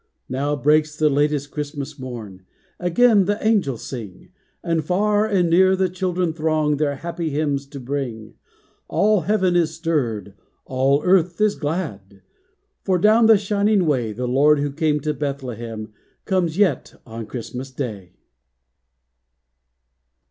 [0.29, 2.43] Now breaks the latest Christmas Morn!
[2.79, 4.29] Again the angels sing,
[4.63, 8.33] And far and near the children throng Their happy hymns to bring.
[8.87, 10.33] All heaven is stirred!
[10.65, 12.23] All earth is glad!
[12.81, 15.93] For down the shining way, The Lord who came to Bethlehem,
[16.25, 18.13] Comes yet, on Christmas Day.